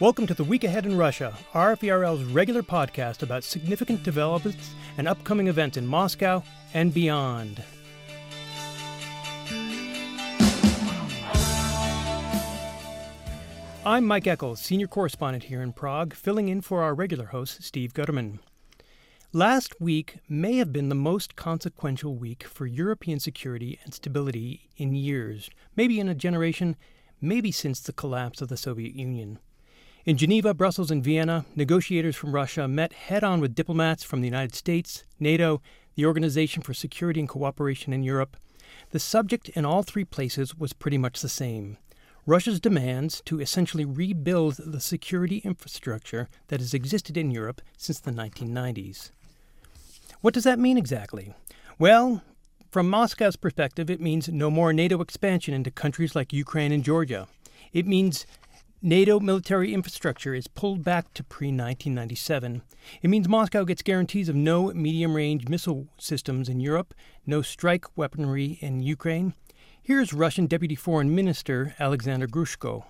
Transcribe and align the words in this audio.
Welcome 0.00 0.26
to 0.28 0.34
the 0.34 0.44
Week 0.44 0.64
Ahead 0.64 0.86
in 0.86 0.96
Russia, 0.96 1.36
RFERL's 1.52 2.24
regular 2.24 2.62
podcast 2.62 3.22
about 3.22 3.44
significant 3.44 4.02
developments 4.02 4.70
and 4.96 5.06
upcoming 5.06 5.46
events 5.46 5.76
in 5.76 5.86
Moscow 5.86 6.42
and 6.72 6.94
beyond. 6.94 7.62
I'm 13.84 14.06
Mike 14.06 14.24
Eckel, 14.24 14.56
senior 14.56 14.86
correspondent 14.86 15.44
here 15.44 15.60
in 15.60 15.74
Prague, 15.74 16.14
filling 16.14 16.48
in 16.48 16.62
for 16.62 16.82
our 16.82 16.94
regular 16.94 17.26
host, 17.26 17.62
Steve 17.62 17.92
Gutterman. 17.92 18.38
Last 19.34 19.78
week 19.82 20.20
may 20.30 20.56
have 20.56 20.72
been 20.72 20.88
the 20.88 20.94
most 20.94 21.36
consequential 21.36 22.16
week 22.16 22.44
for 22.44 22.64
European 22.64 23.20
security 23.20 23.78
and 23.84 23.92
stability 23.92 24.70
in 24.78 24.94
years, 24.94 25.50
maybe 25.76 26.00
in 26.00 26.08
a 26.08 26.14
generation, 26.14 26.76
maybe 27.20 27.52
since 27.52 27.80
the 27.80 27.92
collapse 27.92 28.40
of 28.40 28.48
the 28.48 28.56
Soviet 28.56 28.94
Union. 28.94 29.38
In 30.06 30.16
Geneva, 30.16 30.54
Brussels, 30.54 30.90
and 30.90 31.04
Vienna, 31.04 31.44
negotiators 31.54 32.16
from 32.16 32.34
Russia 32.34 32.66
met 32.66 32.94
head 32.94 33.22
on 33.22 33.38
with 33.38 33.54
diplomats 33.54 34.02
from 34.02 34.22
the 34.22 34.26
United 34.26 34.54
States, 34.54 35.04
NATO, 35.18 35.60
the 35.94 36.06
Organization 36.06 36.62
for 36.62 36.72
Security 36.72 37.20
and 37.20 37.28
Cooperation 37.28 37.92
in 37.92 38.02
Europe. 38.02 38.38
The 38.92 38.98
subject 38.98 39.50
in 39.50 39.66
all 39.66 39.82
three 39.82 40.06
places 40.06 40.56
was 40.56 40.72
pretty 40.72 40.96
much 40.96 41.20
the 41.20 41.28
same 41.28 41.76
Russia's 42.24 42.60
demands 42.60 43.20
to 43.26 43.40
essentially 43.40 43.84
rebuild 43.84 44.56
the 44.56 44.80
security 44.80 45.38
infrastructure 45.38 46.28
that 46.48 46.60
has 46.60 46.72
existed 46.72 47.16
in 47.16 47.30
Europe 47.30 47.60
since 47.76 47.98
the 47.98 48.10
1990s. 48.10 49.10
What 50.20 50.32
does 50.32 50.44
that 50.44 50.58
mean 50.58 50.78
exactly? 50.78 51.34
Well, 51.78 52.22
from 52.70 52.88
Moscow's 52.88 53.36
perspective, 53.36 53.90
it 53.90 54.00
means 54.00 54.28
no 54.28 54.50
more 54.50 54.72
NATO 54.72 55.00
expansion 55.00 55.52
into 55.52 55.70
countries 55.70 56.14
like 56.14 56.32
Ukraine 56.32 56.72
and 56.72 56.84
Georgia. 56.84 57.26
It 57.72 57.86
means 57.86 58.26
NATO 58.82 59.20
military 59.20 59.74
infrastructure 59.74 60.34
is 60.34 60.48
pulled 60.48 60.82
back 60.82 61.12
to 61.14 61.22
pre 61.22 61.48
1997. 61.48 62.62
It 63.02 63.10
means 63.10 63.28
Moscow 63.28 63.64
gets 63.64 63.82
guarantees 63.82 64.28
of 64.28 64.36
no 64.36 64.72
medium 64.72 65.14
range 65.14 65.48
missile 65.48 65.88
systems 65.98 66.48
in 66.48 66.60
Europe, 66.60 66.94
no 67.26 67.42
strike 67.42 67.84
weaponry 67.96 68.58
in 68.60 68.80
Ukraine, 68.80 69.34
Here's 69.82 70.12
Russian 70.12 70.46
Deputy 70.46 70.76
Foreign 70.76 71.14
Minister 71.14 71.74
Alexander 71.80 72.28
Grushko. 72.28 72.84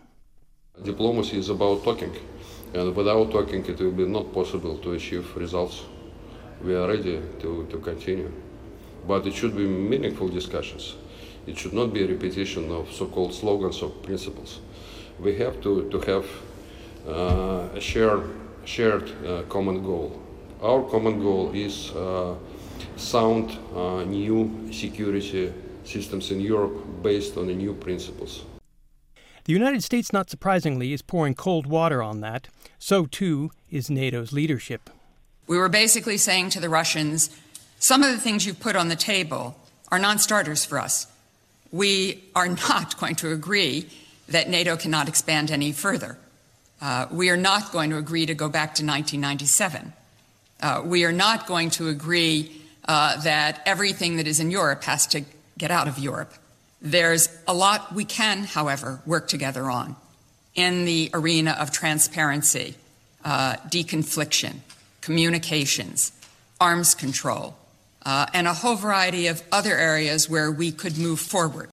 Diplomacy 0.83 1.39
is 1.39 1.49
about 1.49 1.83
talking, 1.83 2.15
and 2.75 2.95
without 2.95 3.31
talking, 3.31 3.65
it 3.65 3.79
will 3.79 3.93
be 3.93 4.07
not 4.07 4.35
possible 4.35 4.77
to 4.79 4.93
achieve 4.93 5.35
results. 5.37 5.85
We 6.63 6.75
are 6.75 6.89
ready 6.89 7.23
to, 7.41 7.67
to 7.71 7.79
continue, 7.79 8.31
but 9.07 9.27
it 9.27 9.35
should 9.35 9.57
be 9.57 9.67
meaningful 9.67 10.29
discussions. 10.29 10.97
It 11.47 11.57
should 11.57 11.73
not 11.73 11.95
be 11.95 12.05
a 12.05 12.09
repetition 12.09 12.71
of 12.71 12.93
so 12.93 13.07
called 13.07 13.33
slogans 13.33 13.81
or 13.83 13.91
principles. 13.91 14.61
We 15.21 15.37
have 15.37 15.61
to, 15.63 15.89
to 15.91 16.01
have 16.01 16.27
uh, 17.07 17.77
a 17.77 17.81
shared, 17.81 18.31
shared 18.65 19.11
uh, 19.27 19.43
common 19.49 19.83
goal. 19.83 20.21
Our 20.63 20.83
common 20.91 21.21
goal 21.21 21.53
is 21.53 21.91
uh, 21.91 22.37
sound, 22.97 23.59
uh, 23.75 24.05
new 24.05 24.73
security 24.73 25.53
systems 25.85 26.31
in 26.31 26.41
Europe 26.41 27.03
based 27.03 27.37
on 27.37 27.49
the 27.49 27.55
new 27.55 27.75
principles. 27.75 28.45
The 29.45 29.53
United 29.53 29.83
States, 29.83 30.13
not 30.13 30.31
surprisingly, 30.31 30.93
is 30.93 31.03
pouring 31.03 31.35
cold 31.35 31.67
water 31.67 32.03
on 32.03 32.21
that. 32.21 32.49
So, 32.79 33.07
too, 33.07 33.51
is 33.71 33.91
NATO's 33.91 34.33
leadership. 34.33 34.91
We 35.47 35.59
were 35.59 35.69
basically 35.69 36.17
saying 36.17 36.51
to 36.51 36.61
the 36.61 36.69
Russians 36.69 37.31
some 37.79 38.03
of 38.03 38.11
the 38.11 38.19
things 38.19 38.47
you've 38.47 38.61
put 38.61 38.77
on 38.77 38.89
the 38.89 38.97
table 38.97 39.57
are 39.91 39.99
non 39.99 40.19
starters 40.19 40.65
for 40.65 40.79
us. 40.79 41.07
We 41.73 42.25
are 42.35 42.49
not 42.69 42.99
going 42.99 43.17
to 43.17 43.33
agree 43.33 43.89
that 44.31 44.49
NATO 44.49 44.77
cannot 44.77 45.09
expand 45.09 45.51
any 45.51 45.73
further. 45.73 46.19
Uh, 46.81 47.07
we 47.11 47.29
are 47.29 47.37
not 47.37 47.73
going 47.73 47.91
to 47.91 47.99
agree 47.99 48.27
to 48.27 48.35
go 48.35 48.49
back 48.49 48.75
to 48.77 48.85
1997. 48.85 49.93
Uh, 50.61 50.83
we 50.85 51.05
are 51.05 51.13
not 51.13 51.47
going 51.47 51.71
to 51.71 51.89
agree 51.89 52.63
uh, 52.89 53.21
that 53.23 53.63
everything 53.67 54.17
that 54.17 54.27
is 54.27 54.41
in 54.41 54.51
Europe 54.51 54.85
has 54.85 55.07
to 55.09 55.25
get 55.59 55.71
out 55.71 55.89
of 55.89 55.99
Europe. 55.99 56.33
There's 56.81 57.29
a 57.47 57.55
lot 57.55 57.95
we 57.95 58.05
can, 58.05 58.45
however, 58.45 59.01
work 59.05 59.29
together 59.29 59.71
on 59.71 59.97
in 60.55 60.85
the 60.85 61.11
arena 61.15 61.57
of 61.59 61.71
transparency, 61.71 62.75
uh, 63.25 63.55
deconfliction, 63.69 64.57
communications, 65.01 66.13
arms 66.61 66.95
control, 66.95 67.57
uh, 68.05 68.27
and 68.33 68.47
a 68.47 68.55
whole 68.55 68.77
variety 68.77 69.27
of 69.27 69.43
other 69.53 69.77
areas 69.77 70.29
where 70.29 70.51
we 70.51 70.73
could 70.73 70.99
move 70.99 71.21
forward. 71.21 71.70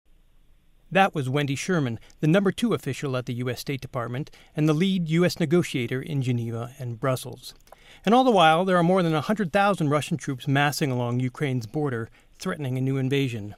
That 0.89 1.13
was 1.13 1.27
Wendy 1.27 1.55
Sherman, 1.55 1.99
the 2.21 2.27
number 2.27 2.51
two 2.51 2.73
official 2.73 3.17
at 3.17 3.25
the 3.25 3.33
U.S. 3.35 3.59
State 3.59 3.81
Department 3.81 4.31
and 4.55 4.69
the 4.69 4.73
lead 4.73 5.09
U.S. 5.09 5.37
negotiator 5.39 6.01
in 6.01 6.21
Geneva 6.21 6.71
and 6.79 6.99
Brussels. 6.99 7.53
And 8.05 8.15
all 8.15 8.23
the 8.23 8.31
while, 8.31 8.63
there 8.63 8.77
are 8.77 8.83
more 8.83 9.03
than 9.03 9.11
100,000 9.13 9.89
Russian 9.89 10.15
troops 10.15 10.47
massing 10.47 10.89
along 10.89 11.19
Ukraine's 11.19 11.65
border, 11.65 12.09
threatening 12.39 12.77
a 12.77 12.81
new 12.81 12.95
invasion. 12.97 13.55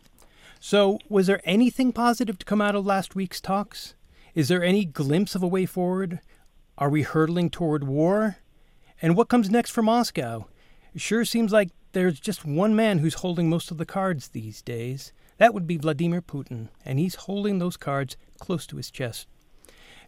So, 0.59 0.97
was 1.07 1.27
there 1.27 1.41
anything 1.43 1.93
positive 1.93 2.39
to 2.39 2.45
come 2.45 2.61
out 2.61 2.75
of 2.75 2.85
last 2.85 3.15
week's 3.15 3.39
talks? 3.39 3.93
Is 4.33 4.47
there 4.47 4.63
any 4.63 4.83
glimpse 4.83 5.35
of 5.35 5.43
a 5.43 5.47
way 5.47 5.67
forward? 5.67 6.19
Are 6.79 6.89
we 6.89 7.03
hurtling 7.03 7.51
toward 7.51 7.83
war? 7.83 8.37
And 9.01 9.15
what 9.15 9.29
comes 9.29 9.51
next 9.51 9.69
for 9.69 9.83
Moscow? 9.83 10.47
It 10.95 11.01
sure 11.01 11.25
seems 11.25 11.51
like 11.51 11.69
there's 11.91 12.19
just 12.19 12.45
one 12.45 12.75
man 12.75 12.99
who's 12.99 13.15
holding 13.15 13.49
most 13.49 13.71
of 13.71 13.77
the 13.77 13.85
cards 13.85 14.29
these 14.29 14.61
days. 14.61 15.11
That 15.37 15.53
would 15.53 15.65
be 15.65 15.77
Vladimir 15.77 16.21
Putin, 16.21 16.69
and 16.85 16.99
he's 16.99 17.15
holding 17.15 17.59
those 17.59 17.77
cards 17.77 18.17
close 18.39 18.67
to 18.67 18.77
his 18.77 18.91
chest. 18.91 19.27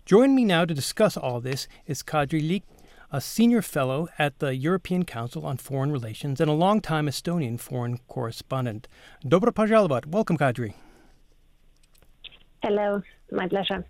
Join 0.06 0.36
me 0.36 0.46
now 0.46 0.66
to 0.66 0.74
discuss 0.74 1.16
all 1.18 1.40
this 1.40 1.68
is 1.88 2.03
Kadri 2.03 2.42
Liik, 2.42 2.64
a 3.12 3.22
senior 3.22 3.62
fellow 3.62 4.08
at 4.18 4.40
the 4.40 4.56
European 4.56 5.06
Council 5.06 5.46
on 5.46 5.58
Foreign 5.58 5.92
Relations 5.92 6.40
and 6.40 6.50
a 6.50 6.53
longtime 6.53 7.08
Estonian 7.08 7.59
foreign 7.59 7.98
correspondent. 8.08 8.88
Dobro 9.25 9.52
pozdravlovat. 9.52 10.06
Welcome, 10.06 10.38
Kadri. 10.38 10.74
Hello. 12.63 13.02
My 13.31 13.48
pleasure. 13.48 13.86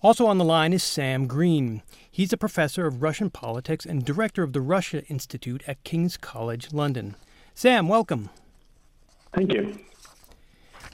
Also 0.00 0.26
on 0.26 0.38
the 0.38 0.44
line 0.44 0.72
is 0.72 0.82
Sam 0.82 1.26
Greene. 1.26 1.82
He's 2.08 2.32
a 2.32 2.36
professor 2.36 2.86
of 2.86 3.02
Russian 3.02 3.30
politics 3.30 3.84
and 3.84 4.04
director 4.04 4.44
of 4.44 4.52
the 4.52 4.60
Russia 4.60 5.04
Institute 5.06 5.62
at 5.66 5.82
King's 5.82 6.16
College 6.16 6.72
London. 6.72 7.16
Sam, 7.54 7.88
welcome. 7.88 8.30
Thank 9.34 9.52
you. 9.52 9.78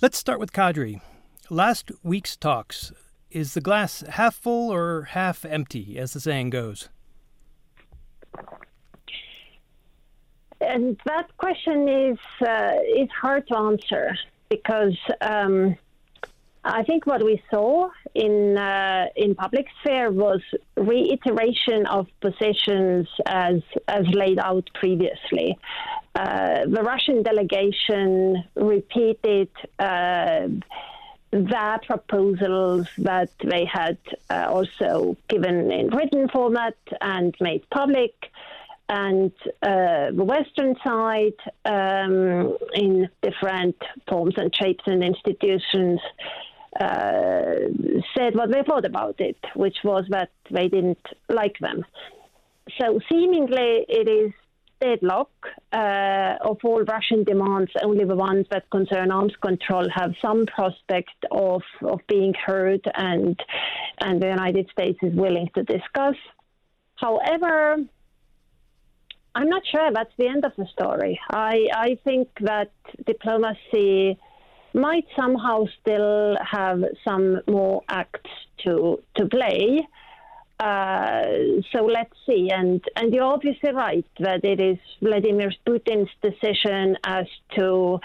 Let's 0.00 0.16
start 0.16 0.41
with 0.41 0.53
Kadri. 0.53 1.03
Last 1.50 1.92
week's 2.03 2.37
talks. 2.37 2.92
Is 3.31 3.54
the 3.54 3.60
glass 3.60 4.03
half 4.09 4.34
full 4.37 4.72
or 4.72 5.03
half 5.03 5.44
empty, 5.44 5.98
as 5.98 6.12
the 6.12 6.21
saying 6.21 6.50
goes? 6.50 6.88
And 10.60 10.98
that 11.04 11.36
question 11.36 11.88
is 11.88 12.19
uh, 12.41 12.72
is 12.97 13.10
hard 13.10 13.47
to 13.48 13.56
answer 13.56 14.16
because 14.48 14.97
um, 15.21 15.76
I 16.65 16.83
think 16.83 17.07
what 17.07 17.23
we 17.23 17.43
saw 17.51 17.91
in 18.15 18.57
uh, 18.57 19.07
in 19.17 19.35
public 19.35 19.67
sphere 19.81 20.11
was 20.11 20.41
reiteration 20.77 21.85
of 21.87 22.07
positions 22.21 23.07
as 23.27 23.61
as 23.87 24.07
laid 24.09 24.39
out 24.39 24.71
previously. 24.75 25.59
Uh, 26.15 26.65
the 26.67 26.83
Russian 26.83 27.23
delegation 27.23 28.45
repeated 28.55 29.51
uh, 29.79 30.49
their 31.33 31.81
proposals 31.85 32.89
that 32.99 33.31
they 33.43 33.67
had 33.67 33.99
uh, 34.31 34.47
also 34.49 35.17
given 35.29 35.71
in 35.71 35.89
written 35.89 36.29
format 36.29 36.77
and 37.01 37.35
made 37.41 37.69
public 37.71 38.15
and 38.89 39.33
uh, 39.63 40.11
the 40.13 40.25
Western 40.25 40.77
side 40.85 41.35
um, 41.65 42.57
in 42.75 43.09
different 43.23 43.77
forms 44.09 44.35
and 44.37 44.55
shapes 44.55 44.85
and 44.87 45.03
institutions 45.03 46.01
said 46.79 48.34
what 48.34 48.51
they 48.51 48.63
thought 48.63 48.84
about 48.84 49.21
it, 49.21 49.39
which 49.54 49.77
was 49.84 50.04
that 50.10 50.31
they 50.51 50.69
didn't 50.69 51.07
like 51.28 51.59
them. 51.60 51.84
So 52.81 52.98
seemingly 53.10 53.84
it 53.89 54.09
is 54.09 54.33
deadlock 54.81 55.31
uh, 55.72 56.34
of 56.41 56.59
all 56.65 56.83
Russian 56.83 57.25
demands. 57.25 57.71
Only 57.83 58.04
the 58.04 58.16
ones 58.16 58.47
that 58.51 58.69
concern 58.71 59.10
arms 59.10 59.34
control 59.41 59.87
have 59.95 60.15
some 60.21 60.47
prospect 60.47 61.19
of 61.31 61.63
of 61.83 62.01
being 62.09 62.34
heard, 62.34 62.83
and 62.95 63.39
and 64.01 64.21
the 64.21 64.28
United 64.28 64.69
States 64.71 64.98
is 65.03 65.15
willing 65.15 65.48
to 65.54 65.63
discuss. 65.63 66.16
However, 66.97 67.84
I'm 69.34 69.48
not 69.48 69.63
sure 69.66 69.91
that's 69.93 70.13
the 70.16 70.28
end 70.28 70.45
of 70.45 70.53
the 70.57 70.66
story. 70.66 71.19
I, 71.28 71.66
I 71.75 71.98
think 72.04 72.28
that 72.41 72.71
diplomacy 73.04 74.16
might 74.74 75.06
somehow 75.16 75.65
still 75.80 76.36
have 76.41 76.82
some 77.06 77.41
more 77.47 77.82
acts 77.88 78.30
to 78.65 79.03
to 79.16 79.26
play. 79.26 79.86
Uh, 80.60 81.22
so 81.72 81.84
let's 81.84 82.15
see. 82.26 82.50
And 82.50 82.82
and 82.97 83.12
you're 83.15 83.24
obviously 83.24 83.72
right 83.72 84.06
that 84.18 84.44
it 84.44 84.60
is 84.60 84.78
Vladimir 85.00 85.53
Putin's 85.66 86.10
decision 86.22 86.97
as 87.04 87.26
to 87.56 88.00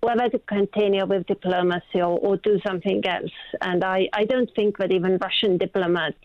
whether 0.00 0.28
to 0.28 0.38
continue 0.40 1.04
with 1.06 1.26
diplomacy 1.26 2.00
or, 2.00 2.18
or 2.18 2.36
do 2.36 2.60
something 2.66 3.04
else. 3.04 3.32
And 3.60 3.82
I, 3.82 4.08
I 4.12 4.24
don't 4.24 4.48
think 4.54 4.78
that 4.78 4.92
even 4.92 5.18
Russian 5.18 5.58
diplomats 5.58 6.16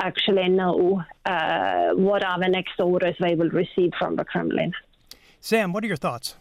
actually 0.00 0.48
know 0.48 1.02
uh, 1.24 1.90
what 1.94 2.22
are 2.24 2.38
the 2.38 2.48
next 2.48 2.78
orders 2.78 3.16
they 3.20 3.34
will 3.34 3.50
receive 3.50 3.92
from 3.98 4.16
the 4.16 4.24
Kremlin. 4.24 4.72
Sam, 5.40 5.72
what 5.72 5.82
are 5.82 5.86
your 5.86 5.96
thoughts? 5.96 6.36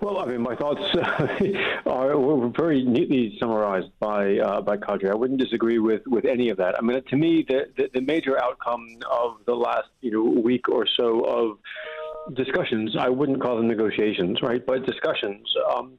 Well, 0.00 0.18
I 0.18 0.26
mean, 0.26 0.40
my 0.40 0.54
thoughts 0.54 0.80
are 1.86 2.18
were 2.18 2.48
very 2.48 2.84
neatly 2.84 3.36
summarized 3.38 3.90
by 4.00 4.38
uh, 4.38 4.60
by 4.60 4.76
Kadri. 4.76 5.10
I 5.10 5.14
wouldn't 5.14 5.40
disagree 5.40 5.78
with, 5.78 6.02
with 6.06 6.24
any 6.24 6.48
of 6.50 6.56
that. 6.58 6.76
I 6.78 6.82
mean, 6.82 7.02
to 7.02 7.16
me, 7.16 7.44
the, 7.46 7.66
the, 7.76 7.90
the 7.94 8.00
major 8.00 8.42
outcome 8.42 8.86
of 9.10 9.38
the 9.46 9.54
last 9.54 9.88
you 10.00 10.10
know 10.12 10.40
week 10.40 10.68
or 10.68 10.86
so 10.86 11.20
of 11.24 12.36
discussions, 12.36 12.96
I 12.98 13.08
wouldn't 13.08 13.42
call 13.42 13.56
them 13.56 13.68
negotiations, 13.68 14.40
right? 14.42 14.64
But 14.64 14.86
discussions. 14.86 15.46
Um, 15.74 15.98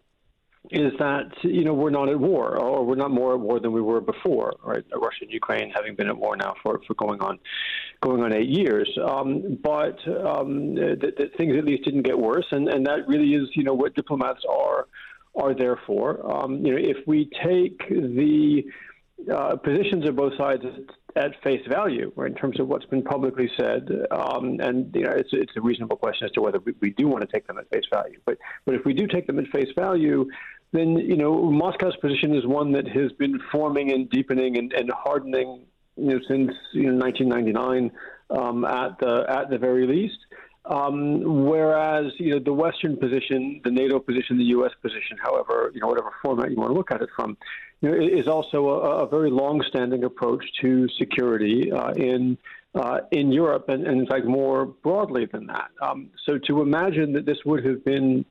is 0.72 0.92
that 1.00 1.32
you 1.44 1.64
know 1.64 1.74
we're 1.74 1.90
not 1.90 2.10
at 2.10 2.20
war, 2.20 2.58
or 2.58 2.86
we're 2.86 2.96
not 2.96 3.12
more 3.12 3.34
at 3.34 3.40
war 3.40 3.60
than 3.60 3.72
we 3.72 3.82
were 3.82 4.02
before, 4.02 4.54
right? 4.64 4.84
Russia 4.94 5.20
and 5.22 5.32
Ukraine 5.32 5.72
having 5.74 5.96
been 5.96 6.08
at 6.08 6.18
war 6.18 6.36
now 6.36 6.54
for, 6.62 6.82
for 6.86 6.94
going 6.96 7.20
on 7.22 7.40
going 8.02 8.22
on 8.22 8.34
eight 8.34 8.50
years. 8.50 8.90
Um, 9.02 9.58
but 9.64 9.98
um, 10.08 10.76
things 11.38 11.58
at 11.58 11.66
least 11.66 11.86
didn't 11.86 12.04
get 12.04 12.18
worse, 12.18 12.46
and, 12.52 12.68
and 12.68 12.86
that 12.88 13.08
really 13.08 13.34
is 13.34 13.50
you 13.54 13.64
know 13.64 13.74
what 13.74 13.96
diplomats 13.96 14.44
are 14.50 14.88
are 15.36 15.54
there 15.54 15.80
for. 15.88 16.30
Um, 16.30 16.66
you 16.66 16.74
know, 16.74 16.78
if 16.78 16.98
we 17.08 17.30
take 17.44 17.80
the 17.90 18.64
uh, 19.34 19.56
positions 19.58 20.08
of 20.08 20.16
both 20.16 20.34
sides 20.38 20.64
at 21.16 21.42
face 21.44 21.66
value, 21.68 22.12
right, 22.16 22.32
in 22.32 22.36
terms 22.36 22.60
of 22.60 22.68
what's 22.68 22.86
been 22.86 23.04
publicly 23.04 23.50
said, 23.58 23.90
um, 24.12 24.60
and 24.60 24.94
you 24.96 25.04
know, 25.04 25.12
it's 25.12 25.30
it's 25.32 25.52
a 25.58 25.62
reasonable 25.62 25.98
question 25.98 26.26
as 26.26 26.32
to 26.34 26.42
whether 26.42 26.60
we, 26.60 26.74
we 26.82 26.90
do 26.92 27.08
want 27.08 27.22
to 27.22 27.28
take 27.28 27.48
them 27.48 27.58
at 27.58 27.70
face 27.70 27.86
value. 27.92 28.20
But 28.26 28.38
but 28.66 28.76
if 28.76 28.86
we 28.86 28.94
do 28.94 29.08
take 29.08 29.28
them 29.28 29.40
at 29.40 29.48
face 29.48 29.70
value, 29.76 30.30
then 30.72 30.98
you 30.98 31.18
know 31.18 31.52
Moscow's 31.52 31.96
position 31.98 32.36
is 32.36 32.46
one 32.46 32.72
that 32.74 32.88
has 32.88 33.12
been 33.14 33.40
forming 33.52 33.92
and 33.92 34.10
deepening 34.10 34.58
and, 34.58 34.72
and 34.74 34.92
hardening 34.92 35.66
you 35.96 36.06
know 36.06 36.20
since 36.28 36.52
you 36.74 36.92
know 36.92 36.98
1999 36.98 37.92
um, 38.30 38.66
at 38.66 39.00
the 39.00 39.26
at 39.28 39.50
the 39.50 39.58
very 39.58 39.88
least. 39.88 40.18
Um, 40.69 41.48
whereas 41.48 42.13
you 42.19 42.31
know 42.31 42.39
the 42.39 42.54
Western 42.54 42.95
position, 42.95 43.60
the 43.63 43.71
NATO 43.71 44.00
position, 44.00 44.38
the 44.38 44.51
U.S. 44.56 44.71
position, 44.83 45.18
however 45.21 45.71
you 45.74 45.81
know 45.81 45.88
whatever 45.88 46.12
format 46.21 46.51
you 46.51 46.57
want 46.57 46.69
to 46.69 46.75
look 46.75 46.92
at 46.92 47.01
it 47.01 47.10
from, 47.16 47.36
you 47.81 47.89
know, 47.89 47.98
is 47.98 48.27
also 48.27 48.69
a, 48.69 49.06
a 49.06 49.07
very 49.07 49.31
long-standing 49.31 50.04
approach 50.04 50.45
to 50.62 50.88
security 51.00 51.71
uh, 51.71 51.94
in 51.94 52.38
uh, 52.75 53.00
in 53.12 53.31
Europe, 53.31 53.66
and, 53.69 53.88
and, 53.88 54.00
in 54.00 54.06
fact 54.06 54.25
more 54.25 54.68
broadly 54.68 55.25
than 55.25 55.48
that. 55.48 55.71
Um, 55.81 56.12
so 56.27 56.38
to 56.38 56.62
imagine 56.62 57.13
that 57.13 57.25
this 57.25 57.39
would 57.45 57.66
have 57.66 57.83
been 57.83 58.24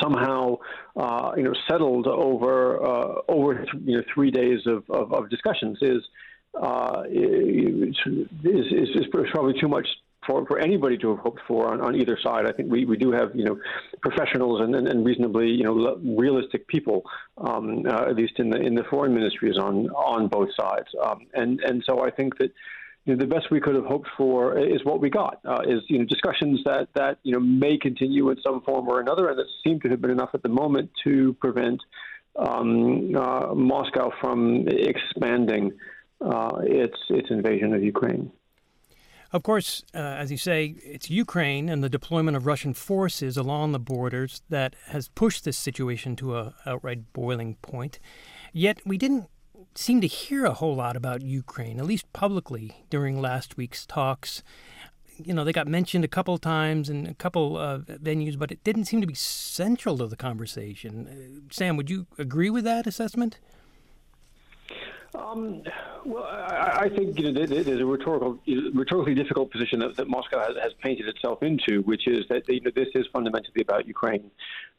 somehow 0.00 0.58
uh, 0.96 1.32
you 1.36 1.42
know 1.42 1.54
settled 1.68 2.06
over 2.06 2.84
uh, 2.86 3.14
over 3.28 3.64
you 3.84 3.96
know 3.96 4.04
three 4.14 4.30
days 4.30 4.60
of, 4.66 4.88
of, 4.90 5.12
of 5.12 5.28
discussions 5.28 5.78
is, 5.82 6.02
uh, 6.60 7.02
is, 7.10 7.96
is, 8.44 8.88
is 8.94 9.06
probably 9.32 9.58
too 9.60 9.68
much 9.68 9.88
for, 10.28 10.46
for 10.46 10.58
anybody 10.58 10.98
to 10.98 11.08
have 11.10 11.18
hoped 11.18 11.40
for 11.48 11.72
on, 11.72 11.80
on 11.80 11.96
either 11.96 12.18
side. 12.22 12.46
I 12.46 12.52
think 12.52 12.70
we, 12.70 12.84
we 12.84 12.96
do 12.96 13.10
have 13.10 13.34
you 13.34 13.44
know 13.44 13.58
professionals 14.02 14.60
and, 14.60 14.74
and, 14.74 14.86
and 14.86 15.04
reasonably 15.04 15.48
you 15.48 15.64
know 15.64 15.96
realistic 16.04 16.68
people, 16.68 17.02
um, 17.38 17.84
uh, 17.88 18.10
at 18.10 18.14
least 18.14 18.34
in 18.38 18.50
the 18.50 18.60
in 18.60 18.74
the 18.74 18.84
foreign 18.84 19.14
ministries 19.14 19.56
on 19.56 19.88
on 19.90 20.28
both 20.28 20.50
sides. 20.54 20.88
Um, 21.02 21.26
and 21.34 21.60
and 21.60 21.82
so 21.84 22.04
I 22.04 22.10
think 22.10 22.38
that 22.38 22.52
you 23.04 23.16
know, 23.16 23.20
the 23.20 23.26
best 23.26 23.50
we 23.50 23.58
could 23.58 23.74
have 23.74 23.86
hoped 23.86 24.08
for 24.18 24.58
is 24.58 24.84
what 24.84 25.00
we 25.00 25.08
got. 25.08 25.40
Uh, 25.44 25.62
is 25.66 25.80
you 25.88 25.98
know 25.98 26.04
discussions 26.04 26.60
that 26.66 26.88
that 26.94 27.18
you 27.22 27.32
know 27.32 27.40
may 27.40 27.78
continue 27.78 28.28
in 28.30 28.36
some 28.46 28.60
form 28.62 28.86
or 28.86 29.00
another, 29.00 29.28
and 29.30 29.38
that 29.38 29.46
seem 29.64 29.80
to 29.80 29.88
have 29.88 30.02
been 30.02 30.10
enough 30.10 30.30
at 30.34 30.42
the 30.42 30.50
moment 30.50 30.90
to 31.04 31.34
prevent 31.40 31.80
um, 32.36 33.16
uh, 33.16 33.54
Moscow 33.54 34.10
from 34.20 34.68
expanding 34.68 35.72
uh, 36.20 36.58
its 36.62 36.98
its 37.08 37.30
invasion 37.30 37.72
of 37.72 37.82
Ukraine. 37.82 38.30
Of 39.30 39.42
course, 39.42 39.84
uh, 39.94 39.98
as 39.98 40.30
you 40.30 40.38
say, 40.38 40.76
it's 40.82 41.10
Ukraine 41.10 41.68
and 41.68 41.84
the 41.84 41.90
deployment 41.90 42.36
of 42.36 42.46
Russian 42.46 42.72
forces 42.72 43.36
along 43.36 43.72
the 43.72 43.78
borders 43.78 44.40
that 44.48 44.74
has 44.86 45.08
pushed 45.08 45.44
this 45.44 45.58
situation 45.58 46.16
to 46.16 46.36
a 46.36 46.54
outright 46.64 47.12
boiling 47.12 47.56
point. 47.56 47.98
Yet 48.54 48.80
we 48.86 48.96
didn't 48.96 49.26
seem 49.74 50.00
to 50.00 50.06
hear 50.06 50.46
a 50.46 50.54
whole 50.54 50.74
lot 50.74 50.96
about 50.96 51.20
Ukraine, 51.20 51.78
at 51.78 51.84
least 51.84 52.10
publicly, 52.14 52.84
during 52.88 53.20
last 53.20 53.58
week's 53.58 53.84
talks. 53.84 54.42
You 55.22 55.34
know, 55.34 55.44
they 55.44 55.52
got 55.52 55.66
mentioned 55.66 56.04
a 56.04 56.08
couple 56.08 56.38
times 56.38 56.88
in 56.88 57.06
a 57.06 57.14
couple 57.14 57.58
uh, 57.58 57.78
venues, 57.80 58.38
but 58.38 58.50
it 58.50 58.64
didn't 58.64 58.86
seem 58.86 59.02
to 59.02 59.06
be 59.06 59.14
central 59.14 59.98
to 59.98 60.06
the 60.06 60.16
conversation. 60.16 61.06
Uh, 61.06 61.52
Sam, 61.52 61.76
would 61.76 61.90
you 61.90 62.06
agree 62.18 62.48
with 62.48 62.64
that 62.64 62.86
assessment? 62.86 63.40
Um, 65.14 65.62
well, 66.04 66.24
I, 66.24 66.80
I, 66.82 66.88
think 66.90 67.18
you 67.18 67.32
know, 67.32 67.46
there's 67.46 67.80
a 67.80 67.86
rhetorical, 67.86 68.38
rhetorically 68.74 69.14
difficult 69.14 69.50
position 69.50 69.78
that, 69.80 69.96
that 69.96 70.08
Moscow 70.08 70.38
has, 70.38 70.56
has, 70.62 70.72
painted 70.82 71.08
itself 71.08 71.42
into, 71.42 71.80
which 71.82 72.06
is 72.06 72.26
that 72.28 72.46
you 72.48 72.60
know, 72.60 72.70
this 72.74 72.88
is 72.94 73.06
fundamentally 73.12 73.62
about 73.62 73.86
Ukraine, 73.86 74.30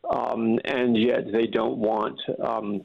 um, 0.10 0.60
and 0.66 0.96
yet 0.98 1.32
they 1.32 1.48
don't 1.48 1.78
want. 1.78 2.20
Um, 2.44 2.84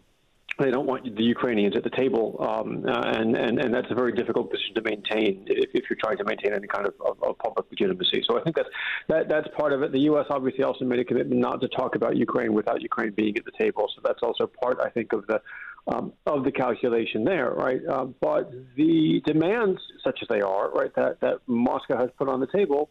they 0.57 0.71
don't 0.71 0.87
want 0.87 1.17
the 1.17 1.23
Ukrainians 1.25 1.75
at 1.75 1.83
the 1.83 1.91
table, 1.91 2.37
um, 2.39 2.85
uh, 2.87 3.01
and, 3.07 3.37
and 3.37 3.59
and 3.59 3.75
that's 3.75 3.91
a 3.91 3.95
very 3.95 4.13
difficult 4.13 4.53
position 4.53 4.75
to 4.77 4.83
maintain 4.83 5.45
if, 5.49 5.71
if 5.75 5.91
you're 5.91 5.99
trying 6.01 6.17
to 6.19 6.25
maintain 6.25 6.53
any 6.53 6.69
kind 6.69 6.87
of, 6.87 6.95
of, 7.05 7.21
of, 7.25 7.37
public 7.39 7.67
legitimacy. 7.71 8.23
So 8.29 8.39
I 8.39 8.45
think 8.45 8.55
that's 8.55 8.69
that, 9.09 9.29
that's 9.29 9.49
part 9.57 9.73
of 9.73 9.83
it. 9.83 9.91
The 9.91 10.03
U.S. 10.03 10.27
obviously 10.31 10.63
also 10.63 10.85
made 10.85 11.01
a 11.01 11.05
commitment 11.05 11.41
not 11.41 11.61
to 11.63 11.69
talk 11.69 11.97
about 11.97 12.17
Ukraine 12.17 12.55
without 12.55 12.83
Ukraine 12.83 13.11
being 13.11 13.37
at 13.37 13.45
the 13.45 13.51
table. 13.59 13.91
So 13.97 14.01
that's 14.05 14.21
also 14.23 14.47
part, 14.47 14.79
I 14.81 14.91
think, 14.91 15.13
of 15.13 15.27
the 15.27 15.41
um, 15.87 16.13
of 16.27 16.45
the 16.45 16.53
calculation 16.53 17.25
there, 17.25 17.51
right? 17.51 17.81
Uh, 17.87 18.07
but 18.21 18.53
the 18.77 19.21
demands, 19.27 19.81
such 20.03 20.21
as 20.23 20.29
they 20.29 20.41
are, 20.41 20.71
right, 20.71 20.95
that 20.97 21.21
that 21.21 21.41
Moscow 21.47 21.99
has 21.99 22.11
put 22.19 22.29
on 22.29 22.41
the 22.41 22.47
table, 22.47 22.89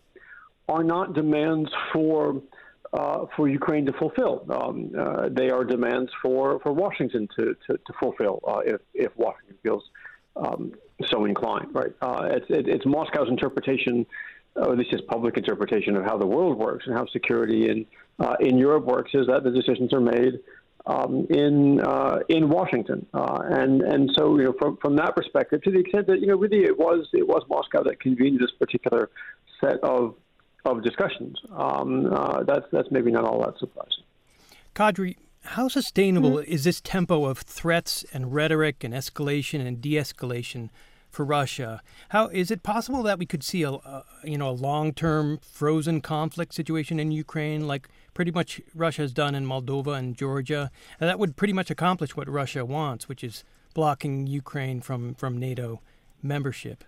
are 0.70 0.84
not 0.84 1.14
demands 1.14 1.70
for 1.92 2.42
uh, 2.94 3.26
for 3.36 3.50
Ukraine 3.50 3.86
to 3.88 3.94
fulfill. 3.94 4.46
Um, 4.50 4.92
uh, 4.98 5.30
they 5.32 5.50
are 5.50 5.64
demands 5.64 6.12
for, 6.22 6.60
for 6.60 6.72
Washington 6.72 7.28
to, 7.36 7.56
to, 7.66 7.78
to 7.78 7.94
fulfill 8.00 8.40
uh, 8.48 8.60
if, 8.64 8.82
if 8.94 9.12
Washington 9.18 9.58
feels 9.64 9.84
um, 10.36 10.74
so 11.08 11.26
inclined, 11.26 11.74
right? 11.74 11.92
Uh, 12.02 12.28
it's, 12.32 12.46
it, 12.50 12.68
it's 12.68 12.86
Moscow's 12.86 13.30
interpretation, 13.30 14.06
or 14.56 14.74
at 14.74 14.78
least 14.78 14.94
its 14.94 15.02
public 15.08 15.38
interpretation 15.38 15.96
of 15.98 16.04
how 16.04 16.18
the 16.18 16.26
world 16.28 16.56
works 16.58 16.86
and 16.86 16.96
how 16.96 17.08
security 17.08 17.70
in, 17.70 17.86
uh, 18.20 18.36
in 18.40 18.60
Europe 18.60 18.86
works, 18.86 19.12
is 19.16 19.26
that 19.26 19.44
the 19.44 19.50
decisions 19.50 19.92
are 19.92 20.00
made 20.00 20.40
um, 20.86 21.28
in 21.30 21.80
uh, 21.80 22.20
in 22.30 22.50
Washington, 22.50 23.06
and 23.14 23.82
and 23.82 24.12
so 24.18 24.38
you 24.38 24.46
know 24.46 24.54
from 24.60 24.78
from 24.78 24.96
that 24.98 25.16
perspective, 25.16 25.62
to 25.64 25.72
the 25.72 25.80
extent 25.80 26.08
that 26.08 26.20
you 26.20 26.28
know 26.28 26.36
really 26.36 26.64
it 26.64 26.78
was 26.78 27.08
it 27.14 27.28
was 27.28 27.44
Moscow 27.50 27.84
that 27.84 28.00
convened 28.00 28.40
this 28.40 28.52
particular 28.60 29.10
set 29.62 29.80
of 29.84 30.16
of 30.66 30.84
discussions. 30.84 31.38
Um, 31.52 32.14
uh, 32.14 32.44
that's 32.44 32.66
that's 32.72 32.90
maybe 32.92 33.12
not 33.12 33.24
all 33.24 33.42
that 33.42 33.58
surprising. 33.60 34.04
Kadri, 34.76 35.16
how 35.44 35.68
sustainable 35.68 36.32
mm-hmm. 36.32 36.52
is 36.52 36.64
this 36.64 36.82
tempo 36.82 37.26
of 37.26 37.40
threats 37.40 38.06
and 38.14 38.34
rhetoric 38.34 38.84
and 38.84 38.94
escalation 38.94 39.66
and 39.66 39.82
de-escalation 39.82 40.70
for 41.14 41.24
Russia? 41.24 41.82
How 42.10 42.28
is 42.28 42.52
it 42.52 42.64
possible 42.64 43.04
that 43.04 43.20
we 43.20 43.26
could 43.26 43.44
see 43.44 43.64
a, 43.64 43.72
a 43.72 44.04
you 44.24 44.38
know 44.38 44.50
a 44.50 44.58
long-term 44.70 45.40
frozen 45.42 46.02
conflict 46.02 46.54
situation 46.54 47.00
in 47.00 47.12
Ukraine, 47.12 47.68
like 47.68 47.88
pretty 48.14 48.32
much 48.32 48.60
Russia 48.76 49.04
has 49.04 49.14
done 49.14 49.36
in 49.36 49.46
Moldova 49.46 49.98
and 49.98 50.18
Georgia, 50.18 50.72
and 51.00 51.10
that 51.10 51.20
would 51.20 51.36
pretty 51.36 51.54
much 51.54 51.70
accomplish 51.70 52.16
what 52.16 52.28
Russia 52.28 52.66
wants, 52.66 53.08
which 53.08 53.24
is 53.24 53.44
blocking 53.74 54.28
Ukraine 54.28 54.82
from 54.82 55.14
from 55.14 55.38
NATO 55.38 55.82
membership? 56.22 56.84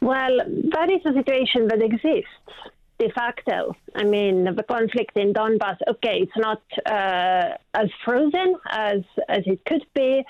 Well, 0.00 0.38
that 0.72 0.90
is 0.90 1.00
a 1.06 1.14
situation 1.14 1.68
that 1.68 1.80
exists 1.80 2.72
de 3.02 3.10
facto. 3.12 3.74
I 3.94 4.04
mean, 4.04 4.44
the 4.44 4.62
conflict 4.62 5.16
in 5.16 5.32
Donbass, 5.32 5.76
okay, 5.88 6.16
it's 6.24 6.36
not 6.36 6.62
uh, 6.86 7.56
as 7.74 7.88
frozen 8.04 8.56
as, 8.70 9.00
as 9.28 9.42
it 9.46 9.60
could 9.64 9.84
be. 9.94 10.24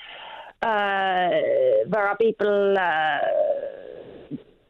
Uh, 0.63 1.29
there 1.91 2.07
are 2.07 2.17
people 2.17 2.75
uh, 2.79 3.17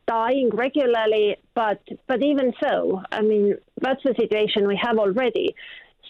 dying 0.07 0.49
regularly, 0.51 1.37
but 1.53 1.81
but 2.07 2.23
even 2.23 2.51
so, 2.63 3.01
I 3.11 3.21
mean, 3.21 3.55
that's 3.79 4.01
the 4.03 4.15
situation 4.19 4.67
we 4.67 4.79
have 4.81 4.97
already. 4.97 5.55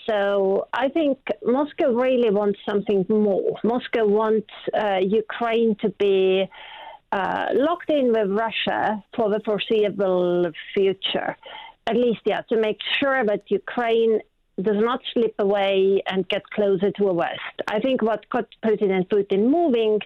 So 0.10 0.68
I 0.74 0.88
think 0.90 1.18
Moscow 1.46 1.90
really 1.92 2.30
wants 2.30 2.60
something 2.70 3.06
more. 3.10 3.58
Moscow 3.64 4.06
wants 4.06 4.54
uh, 4.74 5.00
Ukraine 5.24 5.76
to 5.82 5.90
be 6.06 6.46
uh, 7.12 7.46
locked 7.54 7.90
in 7.90 8.06
with 8.16 8.30
Russia 8.46 9.04
for 9.16 9.30
the 9.30 9.42
foreseeable 9.46 10.52
future. 10.74 11.38
At 11.88 11.98
least, 11.98 12.22
yeah, 12.26 12.42
to 12.50 12.56
make 12.58 12.80
sure 13.00 13.26
that 13.26 13.44
Ukraine 13.48 14.20
does 14.62 14.78
not 14.78 15.02
slip 15.14 15.36
away 15.40 16.02
and 16.08 16.28
get 16.30 16.44
closer 16.50 16.92
to 16.92 17.06
the 17.06 17.14
West. 17.14 17.56
I 17.68 17.80
think 17.80 18.02
what 18.02 18.30
got 18.30 18.46
President 18.62 19.10
Putin 19.10 19.50
moving. 19.50 20.00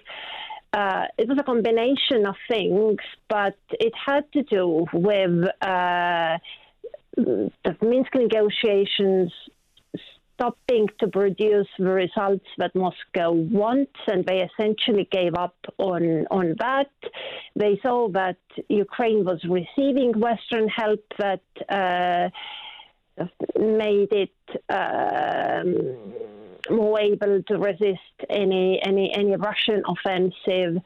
Uh, 0.72 1.04
it 1.16 1.28
was 1.28 1.38
a 1.38 1.42
combination 1.42 2.26
of 2.26 2.34
things, 2.48 2.98
but 3.28 3.56
it 3.72 3.92
had 4.06 4.30
to 4.32 4.42
do 4.42 4.86
with 4.92 5.44
uh, 5.62 6.38
the 7.16 7.76
Minsk 7.82 8.14
negotiations 8.14 9.32
stopping 10.34 10.86
to 11.00 11.08
produce 11.08 11.66
the 11.78 11.84
results 11.84 12.44
that 12.58 12.74
Moscow 12.74 13.32
wants, 13.32 13.98
and 14.06 14.24
they 14.24 14.46
essentially 14.48 15.08
gave 15.10 15.34
up 15.34 15.56
on 15.78 16.26
on 16.30 16.54
that. 16.60 16.90
They 17.56 17.78
saw 17.82 18.08
that 18.10 18.38
Ukraine 18.68 19.24
was 19.24 19.40
receiving 19.44 20.12
Western 20.18 20.68
help 20.68 21.04
that 21.18 21.42
uh, 21.68 22.28
made 23.58 24.12
it 24.12 24.30
um, 24.68 25.96
more 26.70 27.00
able 27.00 27.42
to 27.42 27.58
resist 27.58 28.16
any 28.28 28.80
any 28.84 29.12
any 29.14 29.36
Russian 29.36 29.82
offensive. 29.86 30.82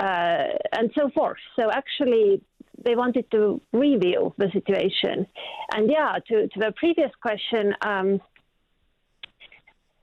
Uh, 0.00 0.48
and 0.72 0.90
so 0.98 1.08
forth. 1.14 1.38
So 1.54 1.70
actually, 1.70 2.42
they 2.84 2.96
wanted 2.96 3.30
to 3.30 3.60
review 3.72 4.34
the 4.38 4.50
situation. 4.52 5.26
And 5.72 5.88
yeah, 5.88 6.18
to, 6.28 6.48
to 6.48 6.58
the 6.58 6.72
previous 6.76 7.12
question, 7.22 7.74
um, 7.80 8.20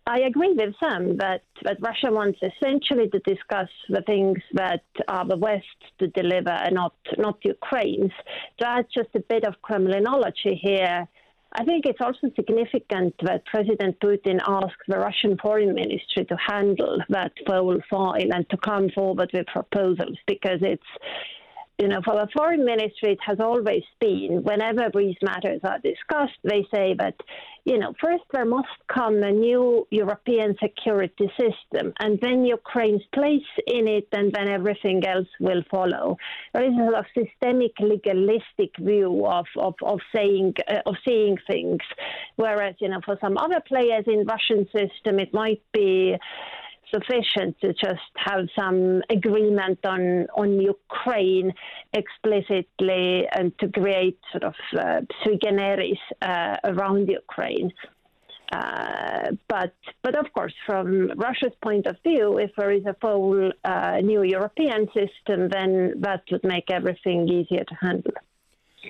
I 0.08 0.22
agree 0.22 0.54
with 0.54 0.74
Sam 0.82 1.18
that, 1.18 1.44
that 1.64 1.78
Russia 1.82 2.12
wants 2.12 2.40
essentially 2.42 3.10
to 3.10 3.20
discuss 3.20 3.70
the 3.90 4.02
things 4.02 4.40
that 4.54 4.84
are 5.08 5.28
the 5.28 5.38
West 5.38 5.66
to 6.00 6.08
deliver 6.08 6.50
and 6.50 6.76
not, 6.76 6.96
not 7.18 7.38
Ukraine's. 7.44 8.12
To 8.60 8.68
add 8.68 8.88
just 8.94 9.10
a 9.16 9.20
bit 9.20 9.44
of 9.46 9.62
Kremlinology 9.62 10.58
here, 10.60 11.08
I 11.54 11.66
think 11.66 11.86
it's 11.86 12.00
also 12.00 12.32
significant 12.36 13.14
that 13.24 13.46
President 13.46 14.00
Putin 14.00 14.40
asked 14.48 14.84
the 14.88 14.98
Russian 14.98 15.38
foreign 15.38 15.74
ministry 15.74 16.24
to 16.26 16.38
handle 16.38 16.98
that 17.10 17.34
file 17.46 18.14
and 18.14 18.50
to 18.50 18.58
come 18.58 18.90
forward 18.90 19.32
with 19.34 19.48
proposals 19.48 20.18
because 20.28 20.60
it's 20.62 20.84
you 21.82 21.88
know, 21.88 22.02
for 22.06 22.14
the 22.14 22.28
foreign 22.38 22.64
ministry, 22.64 23.14
it 23.14 23.20
has 23.26 23.40
always 23.40 23.82
been, 24.00 24.44
whenever 24.44 24.92
these 24.94 25.16
matters 25.24 25.62
are 25.64 25.80
discussed, 25.80 26.38
they 26.44 26.64
say 26.72 26.94
that, 27.00 27.16
you 27.66 27.80
know, 27.80 27.92
first 28.00 28.24
there 28.32 28.46
must 28.46 28.68
come 28.88 29.24
a 29.24 29.32
new 29.32 29.88
European 29.90 30.56
security 30.64 31.28
system, 31.40 31.92
and 32.00 32.20
then 32.22 32.46
Ukraine's 32.46 33.02
place 33.16 33.52
in 33.66 33.88
it, 33.88 34.08
and 34.12 34.32
then 34.32 34.48
everything 34.48 35.04
else 35.08 35.28
will 35.40 35.64
follow. 35.72 36.18
There 36.54 36.66
is 36.66 36.74
a 36.74 36.86
sort 36.86 37.00
of 37.02 37.06
systemic 37.18 37.72
legalistic 37.80 38.78
view 38.78 39.26
of, 39.26 39.48
of, 39.58 39.74
of 39.82 40.00
saying 40.16 40.54
uh, 40.68 40.82
of 40.86 40.96
seeing 41.04 41.38
things, 41.50 41.82
whereas, 42.36 42.76
you 42.80 42.90
know, 42.90 43.02
for 43.04 43.18
some 43.20 43.40
other 43.40 43.62
players 43.68 44.06
in 44.06 44.28
Russian 44.28 44.66
system, 44.66 45.20
it 45.20 45.34
might 45.34 45.64
be 45.74 46.16
sufficient 46.94 47.60
to 47.62 47.74
just 47.74 48.12
have 48.16 48.48
some 48.58 49.02
agreement 49.10 49.80
on 49.86 50.28
on 50.36 50.60
Ukraine 50.60 51.54
explicitly 51.94 53.28
and 53.36 53.58
to 53.60 53.68
create 53.70 54.20
sort 54.32 54.44
of 54.44 54.56
uh, 54.78 55.02
sui 55.24 55.40
generis 55.44 56.00
uh, 56.22 56.58
around 56.64 57.10
Ukraine. 57.10 57.72
Uh, 58.52 59.32
but 59.48 59.74
but 60.04 60.16
of 60.18 60.32
course, 60.34 60.54
from 60.66 61.12
Russia's 61.16 61.56
point 61.64 61.86
of 61.88 61.96
view, 62.04 62.38
if 62.38 62.52
there 62.58 62.72
is 62.72 62.86
a 62.86 62.96
full 63.00 63.52
uh, 63.64 63.98
new 64.02 64.24
European 64.24 64.88
system, 64.88 65.48
then 65.50 65.94
that 66.02 66.24
would 66.32 66.44
make 66.44 66.70
everything 66.70 67.30
easier 67.30 67.64
to 67.64 67.76
handle. 67.76 68.14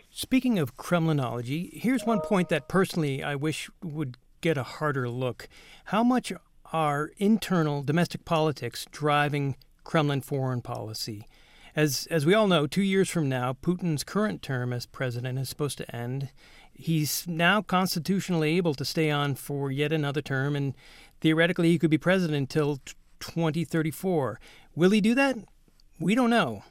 Speaking 0.09 0.57
of 0.57 0.77
Kremlinology, 0.77 1.73
here's 1.73 2.05
one 2.05 2.21
point 2.21 2.49
that 2.49 2.67
personally 2.67 3.23
I 3.23 3.35
wish 3.35 3.69
would 3.83 4.17
get 4.41 4.57
a 4.57 4.63
harder 4.63 5.07
look. 5.07 5.47
How 5.85 6.03
much 6.03 6.33
are 6.71 7.11
internal 7.17 7.83
domestic 7.83 8.25
politics 8.25 8.85
driving 8.91 9.55
Kremlin 9.83 10.21
foreign 10.21 10.61
policy. 10.61 11.27
As, 11.75 12.07
as 12.11 12.25
we 12.25 12.33
all 12.33 12.47
know, 12.47 12.67
two 12.67 12.81
years 12.81 13.09
from 13.09 13.29
now, 13.29 13.53
Putin's 13.53 14.03
current 14.03 14.41
term 14.41 14.73
as 14.73 14.85
president 14.85 15.39
is 15.39 15.49
supposed 15.49 15.77
to 15.77 15.95
end. 15.95 16.29
He's 16.73 17.25
now 17.27 17.61
constitutionally 17.61 18.57
able 18.57 18.73
to 18.75 18.85
stay 18.85 19.09
on 19.09 19.35
for 19.35 19.71
yet 19.71 19.91
another 19.91 20.21
term, 20.21 20.55
and 20.55 20.73
theoretically, 21.21 21.69
he 21.69 21.79
could 21.79 21.89
be 21.89 21.97
president 21.97 22.37
until 22.37 22.79
2034. 23.19 24.39
Will 24.75 24.91
he 24.91 25.01
do 25.01 25.15
that? 25.15 25.37
We 25.99 26.15
don't 26.15 26.29
know. 26.29 26.63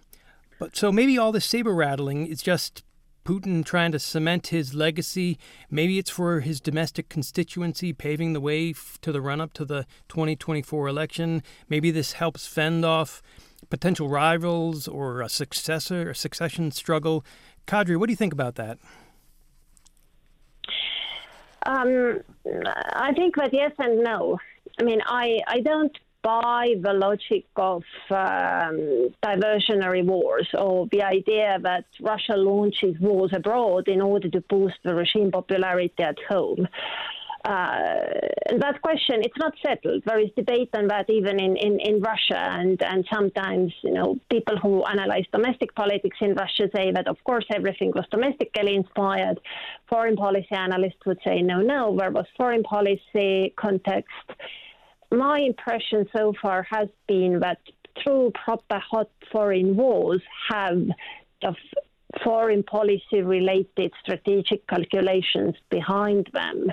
But 0.59 0.77
so 0.77 0.93
maybe 0.93 1.17
all 1.17 1.33
this 1.33 1.47
saber 1.47 1.75
rattling 1.75 2.27
is 2.27 2.43
just 2.43 2.83
Putin 3.25 3.65
trying 3.65 3.93
to 3.93 3.99
cement 3.99 4.49
his 4.49 4.75
legacy. 4.75 5.39
Maybe 5.71 5.99
it's 5.99 6.11
for 6.11 6.41
his 6.41 6.61
domestic 6.61 7.09
constituency, 7.09 7.93
paving 7.93 8.33
the 8.33 8.41
way 8.41 8.73
to 9.03 9.13
the 9.13 9.21
run 9.21 9.41
up 9.41 9.53
to 9.55 9.65
the 9.65 9.87
2024 10.09 10.89
election. 10.89 11.43
Maybe 11.69 11.91
this 11.91 12.13
helps 12.13 12.47
fend 12.47 12.85
off 12.85 13.23
potential 13.69 14.09
rivals 14.09 14.89
or 14.89 15.21
a 15.21 15.29
successor, 15.29 16.11
a 16.11 16.15
succession 16.15 16.71
struggle. 16.71 17.25
Kadri, 17.67 17.97
what 17.97 18.07
do 18.07 18.13
you 18.13 18.17
think 18.17 18.33
about 18.33 18.57
that? 18.57 18.79
Um, 21.67 22.21
I 22.95 23.13
think 23.13 23.37
that 23.37 23.53
yes 23.53 23.73
and 23.79 24.03
no. 24.03 24.39
I 24.79 24.83
mean, 24.83 25.01
I, 25.07 25.41
I 25.47 25.61
don't 25.61 25.97
by 26.23 26.75
the 26.83 26.93
logic 26.93 27.47
of 27.57 27.83
um, 28.11 29.09
diversionary 29.23 30.05
wars 30.05 30.49
or 30.59 30.87
the 30.93 31.03
idea 31.03 31.59
that 31.63 31.87
Russia 32.01 32.35
launches 32.35 32.95
wars 33.01 33.33
abroad 33.35 33.89
in 33.89 34.01
order 34.01 34.29
to 34.29 34.41
boost 34.43 34.77
the 34.85 34.95
regime 34.95 35.31
popularity 35.31 36.03
at 36.03 36.19
home. 36.29 36.69
Uh, 37.43 38.05
that 38.59 38.83
question, 38.83 39.23
it's 39.23 39.39
not 39.39 39.55
settled. 39.65 40.03
There 40.05 40.19
is 40.21 40.29
debate 40.37 40.69
on 40.75 40.89
that 40.89 41.09
even 41.09 41.41
in, 41.41 41.57
in, 41.57 41.81
in 41.81 42.03
Russia, 42.03 42.37
and, 42.37 42.81
and 42.83 43.07
sometimes, 43.11 43.73
you 43.83 43.93
know, 43.93 44.19
people 44.31 44.59
who 44.59 44.85
analyze 44.85 45.25
domestic 45.33 45.75
politics 45.75 46.19
in 46.21 46.35
Russia 46.35 46.69
say 46.77 46.93
that, 46.93 47.09
of 47.09 47.17
course, 47.25 47.47
everything 47.55 47.93
was 47.95 48.05
domestically 48.11 48.75
inspired. 48.75 49.41
Foreign 49.89 50.17
policy 50.17 50.55
analysts 50.55 51.01
would 51.07 51.19
say, 51.27 51.41
no, 51.41 51.63
no, 51.63 51.97
there 51.99 52.11
was 52.11 52.27
foreign 52.37 52.63
policy 52.63 53.55
context 53.57 54.13
my 55.11 55.41
impression 55.41 56.09
so 56.17 56.33
far 56.41 56.67
has 56.71 56.89
been 57.09 57.41
that 57.41 57.59
true 58.03 58.33
proper 58.45 58.79
hot 58.79 59.11
foreign 59.33 59.77
wars 59.77 60.23
have 60.51 60.79
the 61.43 61.55
foreign 62.25 62.63
policy 62.63 63.23
related 63.23 63.93
strategic 64.03 64.67
calculations 64.67 65.55
behind 65.71 66.29
them. 66.33 66.73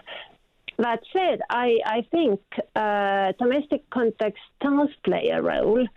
That 0.77 0.99
said, 1.11 1.41
I, 1.49 1.79
I 1.85 2.01
think 2.11 2.39
uh, 2.75 3.33
domestic 3.39 3.89
context 3.89 4.43
does 4.61 4.89
play 5.03 5.29
a 5.33 5.41
role. 5.41 5.87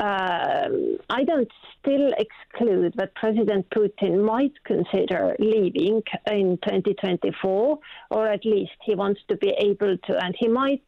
Um, 0.00 0.98
I 1.10 1.24
don't 1.24 1.50
still 1.78 2.12
exclude 2.18 2.94
that 2.96 3.14
President 3.16 3.68
Putin 3.70 4.24
might 4.24 4.52
consider 4.64 5.34
leaving 5.40 6.02
in 6.30 6.58
2024, 6.62 7.78
or 8.10 8.26
at 8.28 8.44
least 8.44 8.72
he 8.84 8.94
wants 8.94 9.20
to 9.28 9.36
be 9.36 9.52
able 9.58 9.96
to, 9.98 10.24
and 10.24 10.36
he 10.38 10.46
might 10.46 10.84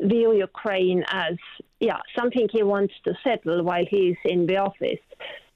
view 0.00 0.32
Ukraine 0.34 1.04
as 1.08 1.36
yeah 1.80 2.00
something 2.18 2.48
he 2.50 2.62
wants 2.62 2.94
to 3.04 3.12
settle 3.22 3.62
while 3.62 3.84
he's 3.88 4.16
in 4.24 4.46
the 4.46 4.56
office. 4.56 5.04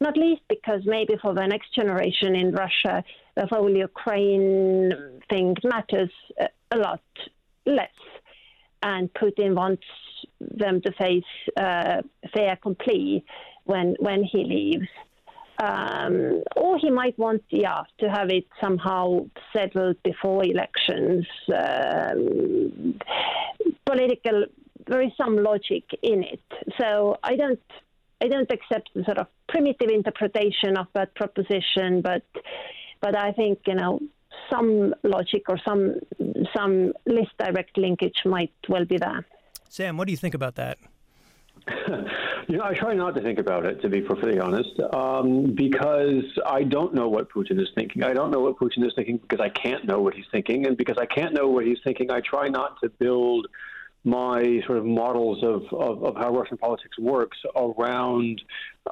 Not 0.00 0.16
least 0.16 0.43
because 0.49 0.83
maybe 0.85 1.14
for 1.23 1.33
the 1.35 1.47
next 1.47 1.75
generation 1.75 2.37
in 2.37 2.52
Russia, 2.52 3.02
the 3.35 3.47
whole 3.47 3.75
Ukraine 3.75 4.93
thing 5.31 5.57
matters 5.64 6.11
a 6.71 6.76
lot 6.76 7.00
less, 7.64 7.99
and 8.83 9.12
Putin 9.14 9.55
wants 9.55 9.85
them 10.40 10.83
to 10.83 10.93
face 10.93 11.25
uh, 11.57 12.02
fait 12.35 12.49
accompli 12.49 13.25
when 13.64 13.97
when 13.99 14.23
he 14.23 14.45
leaves. 14.45 14.88
Um, 15.58 16.42
or 16.56 16.78
he 16.78 16.90
might 16.90 17.18
want, 17.18 17.42
yeah, 17.48 17.82
to 17.98 18.10
have 18.10 18.30
it 18.30 18.46
somehow 18.60 19.26
settled 19.54 19.96
before 20.02 20.44
elections. 20.44 21.26
Um, 21.48 22.98
political, 23.86 24.46
there 24.86 25.02
is 25.02 25.12
some 25.16 25.36
logic 25.42 25.84
in 26.02 26.22
it. 26.22 26.42
So 26.78 27.18
I 27.22 27.36
don't, 27.36 27.60
I 28.20 28.28
don't 28.28 28.50
accept 28.50 28.90
the 28.94 29.04
sort 29.04 29.18
of 29.18 29.28
primitive 29.48 29.88
interpretation 29.90 30.76
of 30.76 30.86
that 30.94 31.14
proposition, 31.14 32.02
but, 32.02 32.22
but 33.00 33.16
I 33.16 33.32
think 33.32 33.60
you 33.66 33.75
know 33.75 34.00
some 34.50 34.94
logic 35.02 35.44
or 35.48 35.58
some 35.66 35.96
some 36.56 36.92
less 37.06 37.28
direct 37.38 37.76
linkage 37.76 38.22
might 38.25 38.52
well 38.68 38.84
be 38.84 38.98
there. 38.98 39.26
Sam, 39.68 39.96
what 39.96 40.06
do 40.06 40.12
you 40.12 40.16
think 40.16 40.34
about 40.34 40.54
that? 40.56 40.78
you 42.49 42.56
know, 42.56 42.64
I 42.64 42.75
try 42.75 42.94
not 42.94 43.14
to 43.16 43.20
think 43.20 43.38
about 43.38 43.66
it, 43.66 43.82
to 43.82 43.88
be 43.88 44.00
perfectly 44.00 44.38
honest, 44.38 44.78
um, 44.92 45.52
because 45.54 46.25
I 46.46 46.62
don't 46.62 46.94
know 46.94 47.08
what 47.08 47.28
Putin 47.28 47.61
is 47.61 47.68
thinking. 47.75 48.04
I 48.04 48.12
don't 48.12 48.30
know 48.30 48.40
what 48.40 48.56
Putin 48.56 48.87
is 48.87 48.92
thinking 48.94 49.18
because 49.18 49.40
I 49.40 49.49
can't 49.49 49.85
know 49.85 50.00
what 50.00 50.14
he's 50.14 50.26
thinking, 50.30 50.66
and 50.66 50.76
because 50.76 50.96
I 50.99 51.06
can't 51.06 51.35
know 51.35 51.49
what 51.49 51.66
he's 51.66 51.78
thinking, 51.82 52.11
I 52.11 52.20
try 52.20 52.49
not 52.49 52.80
to 52.82 52.88
build 52.88 53.49
my 54.04 54.61
sort 54.66 54.78
of 54.78 54.85
models 54.85 55.42
of, 55.42 55.64
of, 55.73 56.04
of 56.04 56.16
how 56.16 56.30
Russian 56.30 56.56
politics 56.56 56.96
works 56.99 57.38
around, 57.56 58.40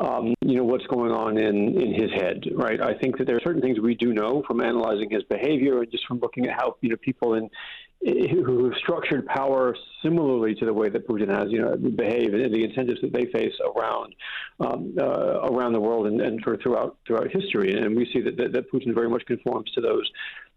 um, 0.00 0.34
you 0.40 0.56
know, 0.56 0.64
what's 0.64 0.86
going 0.86 1.12
on 1.12 1.38
in, 1.38 1.80
in 1.80 1.94
his 1.94 2.10
head, 2.10 2.44
right? 2.54 2.80
I 2.80 2.94
think 2.94 3.18
that 3.18 3.26
there 3.26 3.36
are 3.36 3.40
certain 3.40 3.62
things 3.62 3.78
we 3.80 3.94
do 3.94 4.12
know 4.12 4.42
from 4.46 4.60
analyzing 4.60 5.10
his 5.10 5.22
behavior 5.24 5.80
and 5.80 5.90
just 5.90 6.06
from 6.06 6.18
looking 6.20 6.46
at 6.46 6.54
how, 6.54 6.76
you 6.80 6.88
know, 6.88 6.96
people 6.96 7.34
in 7.34 7.50
who 8.04 8.64
have 8.64 8.74
structured 8.76 9.24
power 9.24 9.74
similarly 10.02 10.54
to 10.54 10.66
the 10.66 10.72
way 10.72 10.90
that 10.90 11.08
Putin 11.08 11.28
has, 11.28 11.50
you 11.50 11.60
know, 11.62 11.74
behave 11.76 12.34
and 12.34 12.54
the 12.54 12.62
incentives 12.62 13.00
that 13.00 13.14
they 13.14 13.24
face 13.26 13.54
around 13.74 14.14
um, 14.60 14.94
uh, 15.00 15.40
around 15.50 15.72
the 15.72 15.80
world 15.80 16.06
and, 16.06 16.20
and 16.20 16.46
of 16.46 16.60
throughout 16.60 16.98
throughout 17.06 17.30
history. 17.30 17.72
And 17.72 17.96
we 17.96 18.06
see 18.12 18.20
that, 18.20 18.36
that, 18.36 18.52
that 18.52 18.70
Putin 18.70 18.94
very 18.94 19.08
much 19.08 19.24
conforms 19.24 19.70
to 19.72 19.80
those 19.80 20.10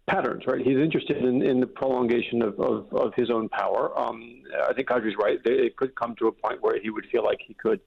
patterns, 0.08 0.44
right? 0.48 0.66
He's 0.66 0.78
interested 0.78 1.18
in, 1.18 1.42
in 1.42 1.60
the 1.60 1.68
prolongation 1.68 2.42
of, 2.42 2.60
of, 2.60 2.94
of 2.94 3.14
his 3.16 3.30
own 3.30 3.50
power. 3.50 3.98
Um, 3.98 4.42
I 4.68 4.74
think 4.74 4.88
Kadri's 4.88 5.16
right. 5.18 5.40
It 5.46 5.76
could 5.76 5.96
come 5.96 6.16
to 6.20 6.28
a 6.28 6.32
point 6.32 6.62
where 6.62 6.80
he 6.82 6.90
would 6.90 7.06
feel 7.12 7.24
like 7.24 7.40
he 7.46 7.54
could 7.54 7.80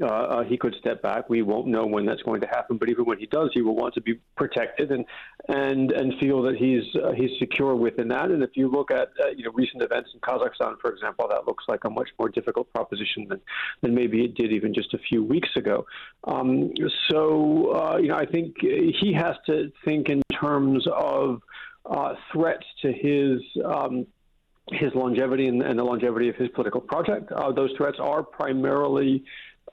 uh, 0.00 0.06
uh, 0.06 0.44
he 0.44 0.56
could 0.56 0.74
step 0.78 1.02
back. 1.02 1.28
We 1.28 1.42
won't 1.42 1.66
know 1.66 1.86
when 1.86 2.06
that's 2.06 2.22
going 2.22 2.40
to 2.42 2.46
happen, 2.46 2.76
but 2.76 2.88
even 2.88 3.04
when 3.04 3.18
he 3.18 3.26
does, 3.26 3.50
he 3.52 3.62
will 3.62 3.74
want 3.74 3.94
to 3.94 4.00
be 4.00 4.20
protected 4.36 4.90
and 4.90 5.04
and 5.48 5.90
and 5.92 6.14
feel 6.20 6.42
that 6.42 6.56
he's 6.56 6.84
uh, 7.02 7.12
he's 7.12 7.30
secure 7.38 7.74
within 7.74 8.08
that. 8.08 8.30
And 8.30 8.42
if 8.42 8.50
you 8.54 8.68
look 8.70 8.90
at 8.90 9.08
uh, 9.22 9.30
you 9.36 9.44
know 9.44 9.50
recent 9.54 9.82
events 9.82 10.10
in 10.14 10.20
Kazakhstan, 10.20 10.78
for 10.80 10.92
example, 10.92 11.26
that 11.28 11.46
looks 11.46 11.64
like 11.68 11.84
a 11.84 11.90
much 11.90 12.10
more 12.18 12.28
difficult 12.28 12.72
proposition 12.72 13.26
than 13.28 13.40
than 13.82 13.94
maybe 13.94 14.24
it 14.24 14.34
did 14.34 14.52
even 14.52 14.72
just 14.72 14.94
a 14.94 14.98
few 14.98 15.24
weeks 15.24 15.50
ago. 15.56 15.84
Um, 16.24 16.72
so 17.10 17.72
uh, 17.74 17.96
you 17.98 18.08
know, 18.08 18.16
I 18.16 18.26
think 18.26 18.56
he 18.60 19.12
has 19.16 19.36
to 19.46 19.72
think 19.84 20.08
in 20.08 20.22
terms 20.32 20.86
of 20.92 21.42
uh, 21.86 22.14
threats 22.32 22.66
to 22.82 22.92
his. 22.92 23.40
Um, 23.64 24.06
his 24.70 24.94
longevity 24.94 25.46
and, 25.46 25.62
and, 25.62 25.78
the 25.78 25.82
longevity 25.82 26.28
of 26.28 26.36
his 26.36 26.48
political 26.50 26.80
project. 26.80 27.32
Uh, 27.32 27.52
those 27.52 27.70
threats 27.76 27.96
are 27.98 28.22
primarily 28.22 29.24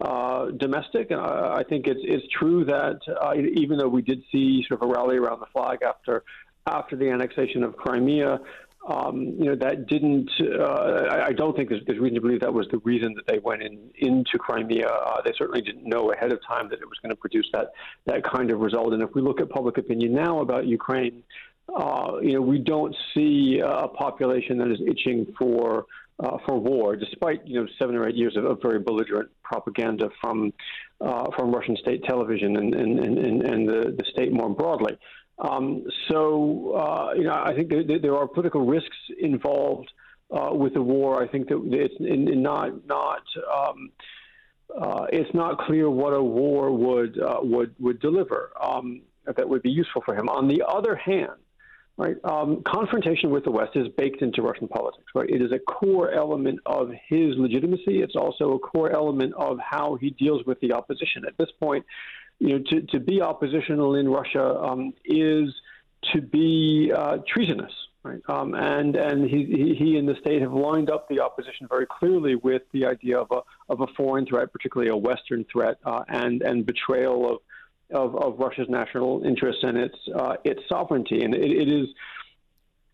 uh, 0.02 0.52
domestic. 0.52 1.12
And 1.12 1.22
I, 1.22 1.58
I, 1.58 1.64
think 1.64 1.88
it's 1.88 2.02
it's 2.04 2.25
true 2.38 2.66
that 2.66 3.00
uh, 3.22 3.34
even 3.36 3.78
though 3.78 3.88
we 3.88 4.02
did 4.02 4.24
see 4.32 4.66
sort 4.68 4.82
of 4.82 4.90
a 4.90 4.92
rally 4.92 5.18
around 5.18 5.40
the 5.40 5.46
flag 5.54 5.80
after 5.84 6.24
after 6.68 6.96
the 6.96 7.10
annexation 7.10 7.64
of 7.64 7.75
Crimea. 7.75 8.40
Um, 8.88 9.34
you 9.40 9.46
know 9.46 9.56
that 9.56 9.88
didn't. 9.88 10.30
Uh, 10.40 11.08
I, 11.10 11.28
I, 11.28 11.32
don't 11.32 11.56
think 11.56 11.70
there's, 11.70 11.82
there's, 11.88 11.98
reason 11.98 12.16
to 12.16 12.22
believe 12.22 12.42
that 12.42 12.54
was 12.54 12.68
the 12.70 12.78
reason 12.80 13.16
that 13.16 13.25
they 13.25 13.40
went 13.40 13.64
in 13.64 13.90
into 13.96 14.38
Crimea. 14.38 14.88
Uh, 14.88 15.22
they 15.25 15.34
certainly 15.36 15.62
didn't 15.62 15.86
know 15.86 16.12
ahead 16.12 16.32
of 16.32 16.40
time 16.48 16.70
that 16.70 16.80
it 16.80 16.88
was 16.88 17.00
going 17.02 17.10
to 17.10 17.16
produce 17.16 17.50
that 17.52 17.72
that 18.06 18.24
kind 18.24 18.52
of 18.52 18.60
result. 18.60 18.94
And 18.94 19.02
if 19.02 19.16
we 19.16 19.24
look 19.24 19.42
at 19.42 19.50
public 19.50 19.80
opinion 19.80 20.14
now 20.14 20.40
about 20.40 20.68
Ukraine, 20.68 21.24
uh, 21.75 22.18
you 22.22 22.34
know 22.34 22.42
we 22.42 22.60
don't 22.60 22.96
see 23.16 23.60
a 23.64 23.88
population 23.88 24.60
that 24.60 24.68
is 24.68 24.80
itching 24.86 25.34
for 25.36 25.86
uh, 26.19 26.38
for 26.45 26.57
war, 26.57 26.95
despite 26.95 27.45
you 27.45 27.62
know 27.62 27.67
seven 27.77 27.95
or 27.95 28.07
eight 28.07 28.15
years 28.15 28.36
of, 28.38 28.45
of 28.45 28.62
very 28.62 28.79
belligerent 28.79 29.29
propaganda 29.43 30.10
from 30.22 30.53
uh, 31.01 31.25
from 31.36 31.53
Russian 31.53 31.75
state 31.77 32.03
television 32.03 32.57
and 32.57 32.74
and, 32.74 33.00
and, 33.00 33.41
and 33.41 33.67
the, 33.67 33.95
the 33.98 34.05
state 34.12 34.31
more 34.31 34.50
broadly. 34.50 34.98
Um, 35.39 35.86
so 36.10 36.74
uh, 36.75 37.13
you 37.15 37.24
know, 37.24 37.34
I 37.34 37.53
think 37.53 37.69
there, 37.69 38.00
there, 38.00 38.15
are 38.15 38.27
political 38.27 38.65
risks 38.65 38.95
involved 39.19 39.91
uh, 40.31 40.51
with 40.53 40.74
the 40.74 40.81
war. 40.81 41.22
I 41.22 41.27
think 41.27 41.50
that 41.50 41.62
it's 41.72 41.95
in, 42.00 42.29
in 42.29 42.41
not 42.41 42.86
not. 42.86 43.24
Um, 43.53 43.91
uh, 44.75 45.05
it's 45.12 45.34
not 45.34 45.60
clear 45.60 45.89
what 45.89 46.12
a 46.12 46.22
war 46.22 46.72
would 46.72 47.19
uh, 47.22 47.39
would 47.41 47.75
would 47.79 48.00
deliver 48.00 48.51
um, 48.62 49.01
that 49.25 49.48
would 49.48 49.62
be 49.62 49.69
useful 49.69 50.01
for 50.05 50.15
him. 50.15 50.29
On 50.29 50.48
the 50.48 50.63
other 50.67 50.95
hand, 50.95 51.31
Right. 51.98 52.18
Um, 52.25 52.62
confrontation 52.68 53.30
with 53.30 53.46
the 53.46 53.52
West 53.52 53.72
is 53.75 53.88
baked 53.88 54.22
into 54.22 54.42
Russian 54.42 54.68
politics. 54.68 55.06
Right. 55.16 55.30
It 55.30 55.42
is 55.42 55.54
a 55.54 55.60
core 55.60 56.12
element 56.12 56.60
of 56.66 56.92
his 57.08 57.38
legitimacy. 57.38 58.02
It's 58.02 58.18
also 58.18 58.52
a 58.52 58.60
core 58.60 58.92
element 58.92 59.34
of 59.36 59.60
how 59.60 59.96
he 59.96 60.10
deals 60.10 60.46
with 60.46 60.60
the 60.60 60.74
opposition. 60.74 61.24
At 61.25 61.38
this 61.38 61.50
point, 61.58 61.86
you 62.40 62.50
know, 62.50 62.64
to, 62.70 62.82
to 62.82 63.00
be 63.00 63.22
oppositional 63.22 63.96
in 63.96 64.10
Russia 64.10 64.60
um, 64.60 64.94
is 65.06 65.54
to 66.14 66.22
be 66.22 66.92
uh, 66.94 67.20
treasonous. 67.25 67.72
Right. 68.04 68.22
Um, 68.28 68.54
and 68.54 68.96
and 68.96 69.28
he, 69.28 69.74
he, 69.80 69.98
and 69.98 70.08
the 70.08 70.16
state 70.20 70.42
have 70.44 70.54
lined 70.54 70.92
up 70.92 71.10
the 71.10 71.22
opposition 71.22 71.68
very 71.68 71.88
clearly 71.88 72.36
with 72.36 72.62
the 72.72 72.86
idea 72.86 73.18
of 73.18 73.32
a 73.32 73.42
of 73.68 73.82
a 73.82 73.88
foreign 73.98 74.28
threat, 74.28 74.54
particularly 74.54 74.92
a 74.92 74.96
Western 74.96 75.44
threat, 75.46 75.80
uh, 75.86 76.04
and 76.08 76.44
and 76.44 76.68
betrayal 76.68 77.32
of 77.32 77.38
of, 77.92 78.15
of 78.15 78.39
Russia's 78.39 78.68
national 78.70 79.24
interests 79.24 79.63
and 79.63 79.77
its 79.77 79.98
uh, 80.15 80.36
its 80.44 80.62
sovereignty, 80.68 81.24
and 81.24 81.34
it, 81.34 81.51
it 81.51 81.70
is 81.70 81.88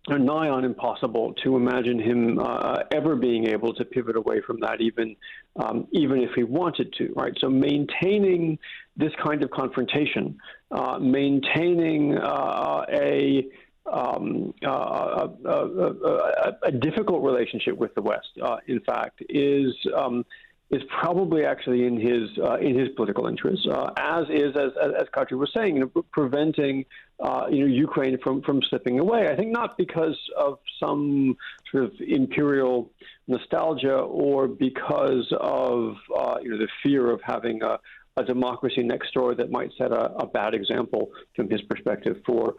nigh 0.09 0.49
on 0.49 0.65
impossible 0.65 1.33
to 1.43 1.55
imagine 1.55 1.99
him 1.99 2.39
uh, 2.39 2.79
ever 2.91 3.15
being 3.15 3.47
able 3.47 3.73
to 3.73 3.85
pivot 3.85 4.15
away 4.15 4.41
from 4.41 4.59
that, 4.59 4.81
even 4.81 5.15
um, 5.57 5.87
even 5.91 6.21
if 6.21 6.31
he 6.35 6.43
wanted 6.43 6.93
to. 6.93 7.13
Right. 7.15 7.33
So 7.39 7.49
maintaining 7.49 8.57
this 8.97 9.11
kind 9.23 9.43
of 9.43 9.51
confrontation, 9.51 10.37
uh, 10.71 10.97
maintaining 10.99 12.17
uh, 12.17 12.85
a 12.91 13.47
um, 13.91 14.53
uh, 14.65 14.69
a, 14.69 15.49
a, 15.49 15.49
a, 15.49 16.57
a, 16.65 16.71
difficult 16.71 17.23
relationship 17.23 17.75
with 17.77 17.93
the 17.95 18.01
West, 18.01 18.27
uh, 18.41 18.57
in 18.67 18.79
fact, 18.81 19.23
is 19.27 19.75
um, 19.95 20.23
is 20.71 20.81
probably 21.01 21.45
actually 21.45 21.85
in 21.85 21.99
his 21.99 22.29
uh, 22.41 22.55
in 22.55 22.77
his 22.79 22.89
political 22.95 23.27
interests, 23.27 23.67
uh, 23.69 23.91
as 23.97 24.25
is 24.29 24.55
as 24.55 24.71
as 24.77 25.07
Kadri 25.13 25.37
was 25.37 25.51
saying, 25.53 25.75
you 25.75 25.81
know, 25.81 26.01
preventing 26.13 26.85
uh, 27.19 27.47
you 27.51 27.59
know 27.59 27.65
Ukraine 27.65 28.17
from 28.23 28.41
from 28.41 28.61
slipping 28.69 28.97
away. 28.97 29.27
I 29.27 29.35
think 29.35 29.51
not 29.51 29.77
because 29.77 30.17
of 30.37 30.59
some 30.79 31.35
sort 31.71 31.83
of 31.85 31.91
imperial 31.99 32.89
nostalgia 33.27 33.97
or 33.97 34.47
because 34.47 35.27
of 35.39 35.95
uh, 36.17 36.37
you 36.41 36.51
know 36.51 36.57
the 36.57 36.69
fear 36.81 37.11
of 37.11 37.19
having 37.21 37.61
a, 37.63 37.77
a 38.15 38.23
democracy 38.23 38.81
next 38.81 39.13
door 39.13 39.35
that 39.35 39.51
might 39.51 39.71
set 39.77 39.91
a, 39.91 40.13
a 40.15 40.25
bad 40.25 40.53
example 40.53 41.11
from 41.35 41.49
his 41.49 41.61
perspective 41.63 42.21
for 42.25 42.55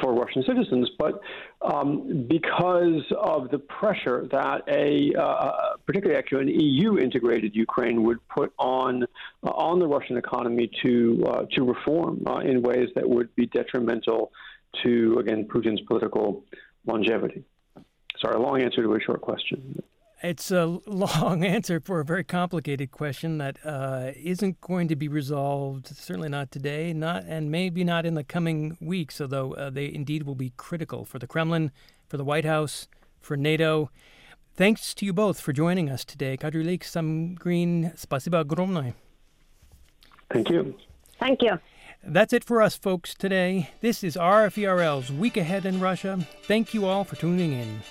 for 0.00 0.14
Russian 0.14 0.42
citizens, 0.46 0.90
but 0.98 1.20
um, 1.60 2.26
because 2.28 3.02
of 3.18 3.50
the 3.50 3.58
pressure 3.58 4.26
that 4.30 4.62
a, 4.66 5.12
uh, 5.20 5.76
particularly 5.84 6.18
actually 6.18 6.42
an 6.42 6.60
EU-integrated 6.60 7.54
Ukraine 7.54 8.02
would 8.04 8.26
put 8.28 8.52
on 8.58 9.04
uh, 9.42 9.50
on 9.50 9.78
the 9.78 9.86
Russian 9.86 10.16
economy 10.16 10.70
to 10.82 11.24
uh, 11.26 11.42
to 11.52 11.64
reform 11.64 12.22
uh, 12.26 12.38
in 12.38 12.62
ways 12.62 12.88
that 12.94 13.08
would 13.08 13.34
be 13.34 13.46
detrimental 13.46 14.32
to 14.82 15.18
again 15.18 15.46
Putin's 15.46 15.82
political 15.82 16.44
longevity. 16.86 17.44
Sorry, 18.20 18.36
a 18.36 18.38
long 18.38 18.62
answer 18.62 18.82
to 18.82 18.94
a 18.94 19.00
short 19.00 19.20
question. 19.20 19.82
It's 20.24 20.50
a 20.50 20.64
long 20.86 21.44
answer 21.44 21.80
for 21.80 22.00
a 22.00 22.04
very 22.04 22.24
complicated 22.24 22.90
question 22.90 23.36
that 23.38 23.58
uh, 23.62 24.12
not 24.40 24.58
going 24.62 24.88
to 24.88 24.96
be 24.96 25.06
resolved. 25.06 25.88
Certainly 25.88 26.30
not 26.30 26.50
today, 26.50 26.94
not 26.94 27.24
and 27.24 27.50
maybe 27.50 27.84
not 27.84 28.06
in 28.06 28.14
the 28.14 28.24
coming 28.24 28.78
weeks. 28.80 29.20
Although 29.20 29.52
uh, 29.52 29.68
they 29.68 29.92
indeed 29.92 30.22
will 30.22 30.34
be 30.34 30.54
critical 30.56 31.04
for 31.04 31.18
the 31.18 31.26
Kremlin, 31.26 31.72
for 32.08 32.16
the 32.16 32.24
White 32.24 32.46
House, 32.46 32.88
for 33.20 33.36
NATO. 33.36 33.90
Thanks 34.56 34.94
to 34.94 35.04
you 35.04 35.12
both 35.12 35.40
for 35.40 35.52
joining 35.52 35.90
us 35.90 36.06
today. 36.06 36.38
Kadrilik 36.38 36.84
Greene. 37.38 37.92
спасибо 37.94 38.40
огромное. 38.40 38.94
Thank 40.32 40.48
you. 40.48 40.74
Thank 41.20 41.42
you. 41.42 41.58
That's 42.02 42.32
it 42.32 42.44
for 42.44 42.62
us, 42.62 42.78
folks, 42.78 43.14
today. 43.14 43.70
This 43.82 44.02
is 44.02 44.16
RFERL's 44.16 45.12
Week 45.12 45.36
Ahead 45.36 45.66
in 45.66 45.80
Russia. 45.80 46.26
Thank 46.44 46.72
you 46.72 46.86
all 46.86 47.04
for 47.04 47.16
tuning 47.16 47.52
in. 47.52 47.82